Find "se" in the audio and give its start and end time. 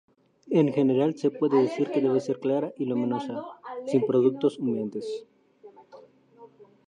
1.15-1.29